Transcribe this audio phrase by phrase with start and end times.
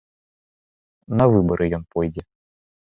[1.17, 2.23] На выбары ён пойдзе.